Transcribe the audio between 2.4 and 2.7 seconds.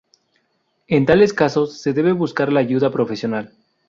la